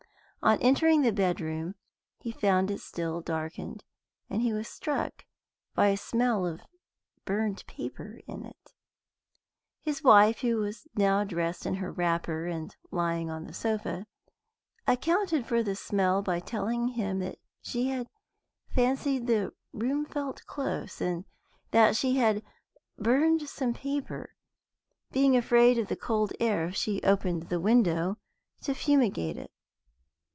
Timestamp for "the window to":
27.43-28.73